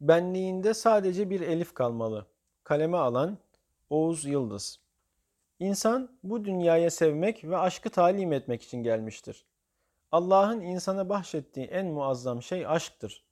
[0.00, 2.26] Benliğinde sadece bir elif kalmalı.
[2.64, 3.38] Kaleme alan
[3.90, 4.80] Oğuz Yıldız.
[5.58, 9.44] İnsan bu dünyaya sevmek ve aşkı talim etmek için gelmiştir.
[10.12, 13.24] Allah'ın insana bahşettiği en muazzam şey aşktır.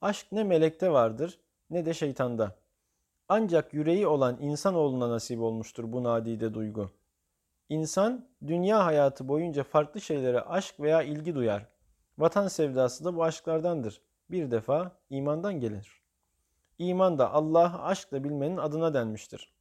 [0.00, 1.38] Aşk ne melekte vardır
[1.70, 2.56] ne de şeytanda.
[3.28, 6.90] Ancak yüreği olan insanoğluna nasip olmuştur bu nadide duygu.
[7.68, 11.66] İnsan dünya hayatı boyunca farklı şeylere aşk veya ilgi duyar.
[12.18, 14.00] Vatan sevdası da bu aşklardandır.
[14.30, 16.02] Bir defa imandan gelir.
[16.78, 19.52] İman da Allah'ı aşkla bilmenin adına denmiştir.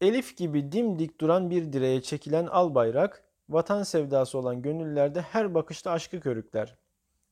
[0.00, 5.90] Elif gibi dimdik duran bir direğe çekilen al bayrak, vatan sevdası olan gönüllerde her bakışta
[5.90, 6.76] aşkı körükler.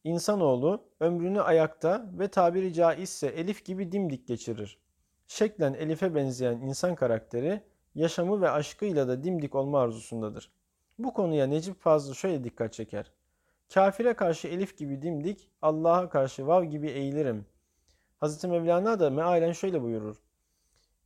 [0.05, 4.79] İnsanoğlu ömrünü ayakta ve tabiri caizse elif gibi dimdik geçirir.
[5.27, 7.63] Şeklen elife benzeyen insan karakteri,
[7.95, 10.53] yaşamı ve aşkıyla da dimdik olma arzusundadır.
[10.99, 13.13] Bu konuya Necip Fazıl şöyle dikkat çeker.
[13.75, 17.47] Kafire karşı elif gibi dimdik, Allah'a karşı vav gibi eğilirim.
[18.23, 18.45] Hz.
[18.45, 20.17] Mevlana da mealen şöyle buyurur.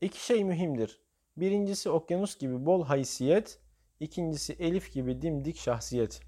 [0.00, 1.00] İki şey mühimdir.
[1.36, 3.60] Birincisi okyanus gibi bol haysiyet,
[4.00, 6.20] ikincisi elif gibi dimdik şahsiyet.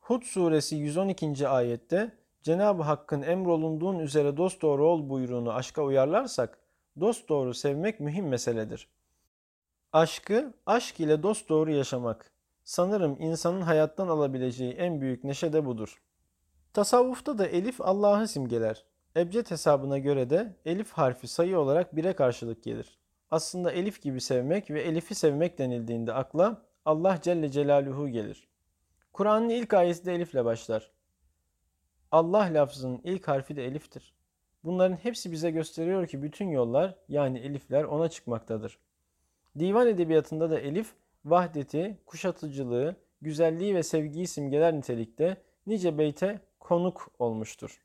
[0.00, 1.48] Hud suresi 112.
[1.48, 6.58] ayette Cenab-ı Hakk'ın emrolunduğun üzere dosdoğru ol buyruğunu aşka uyarlarsak
[7.00, 8.88] dosdoğru sevmek mühim meseledir.
[9.92, 12.32] Aşkı aşk ile dosdoğru yaşamak.
[12.64, 16.02] Sanırım insanın hayattan alabileceği en büyük neşe de budur.
[16.72, 18.84] Tasavvufta da elif Allah'ı simgeler.
[19.16, 22.98] Ebced hesabına göre de elif harfi sayı olarak bire karşılık gelir.
[23.30, 28.48] Aslında elif gibi sevmek ve elifi sevmek denildiğinde akla Allah Celle Celaluhu gelir.
[29.12, 30.90] Kur'an'ın ilk ayeti de elifle başlar.
[32.10, 34.14] Allah lafzının ilk harfi de eliftir.
[34.64, 38.78] Bunların hepsi bize gösteriyor ki bütün yollar yani elifler ona çıkmaktadır.
[39.58, 40.94] Divan edebiyatında da elif
[41.24, 47.80] vahdeti, kuşatıcılığı, güzelliği ve sevgiyi simgeler nitelikte nice beyte konuk olmuştur.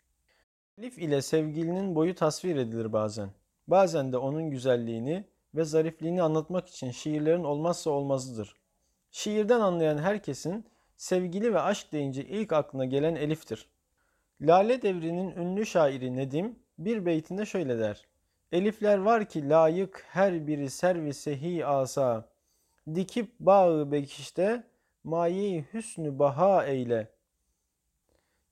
[0.78, 3.30] Elif ile sevgilinin boyu tasvir edilir bazen.
[3.68, 8.56] Bazen de onun güzelliğini ve zarifliğini anlatmak için şiirlerin olmazsa olmazıdır.
[9.12, 10.66] Şiirden anlayan herkesin
[10.98, 13.70] sevgili ve aşk deyince ilk aklına gelen Elif'tir.
[14.42, 18.06] Lale devrinin ünlü şairi Nedim bir beytinde şöyle der.
[18.52, 22.30] Elifler var ki layık her biri servi sehi asa.
[22.96, 24.64] Dikip bağı bekişte
[25.04, 27.12] mayi hüsnü baha eyle.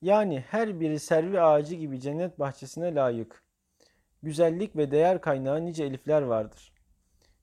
[0.01, 3.43] Yani her biri servi ağacı gibi cennet bahçesine layık.
[4.23, 6.73] Güzellik ve değer kaynağı nice elifler vardır.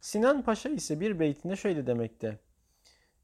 [0.00, 2.38] Sinan Paşa ise bir beytinde şöyle demekte.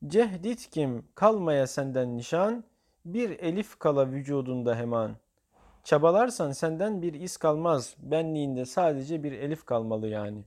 [0.06, 2.64] Cehdit kim kalmaya senden nişan,
[3.04, 5.16] bir elif kala vücudunda hemen.
[5.84, 10.44] Çabalarsan senden bir iz kalmaz, benliğinde sadece bir elif kalmalı yani.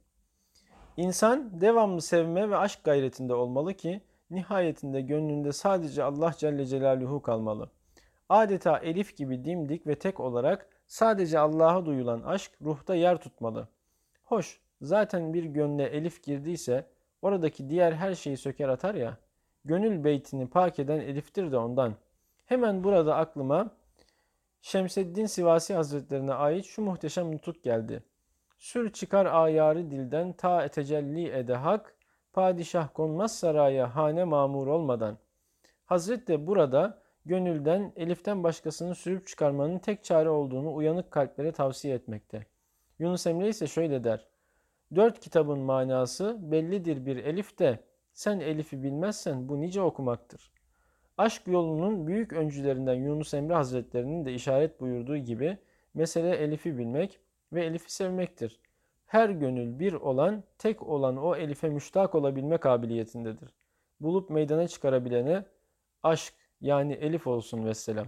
[0.97, 7.69] İnsan devamlı sevme ve aşk gayretinde olmalı ki nihayetinde gönlünde sadece Allah Celle Celaluhu kalmalı.
[8.29, 13.67] Adeta elif gibi dimdik ve tek olarak sadece Allah'a duyulan aşk ruhta yer tutmalı.
[14.23, 16.87] Hoş, zaten bir gönle elif girdiyse
[17.21, 19.17] oradaki diğer her şeyi söker atar ya.
[19.65, 21.95] Gönül beytini pak eden eliftir de ondan.
[22.45, 23.69] Hemen burada aklıma
[24.61, 28.03] Şemseddin Sivasi Hazretlerine ait şu muhteşem nutuk geldi.
[28.61, 31.95] Sür çıkar ayarı dilden ta etecelli ede hak,
[32.33, 35.17] padişah konmaz saraya hane mamur olmadan.
[35.85, 42.45] Hazret de burada gönülden, eliften başkasını sürüp çıkarmanın tek çare olduğunu uyanık kalplere tavsiye etmekte.
[42.99, 44.27] Yunus Emre ise şöyle der.
[44.95, 47.79] Dört kitabın manası bellidir bir elif de
[48.13, 50.51] sen elifi bilmezsen bu nice okumaktır.
[51.17, 55.57] Aşk yolunun büyük öncülerinden Yunus Emre Hazretlerinin de işaret buyurduğu gibi
[55.93, 57.19] mesele elifi bilmek
[57.53, 58.59] ve elifi sevmektir.
[59.05, 63.53] Her gönül bir olan, tek olan o elife müştak olabilme kabiliyetindedir.
[63.99, 65.45] Bulup meydana çıkarabilene
[66.03, 68.07] aşk yani elif olsun vesselam.